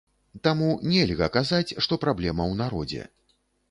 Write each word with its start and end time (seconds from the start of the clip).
Таму 0.47 0.69
нельга 0.93 1.29
казаць, 1.37 1.77
што 1.87 2.03
праблема 2.07 2.43
ў 2.47 2.53
народзе. 2.67 3.03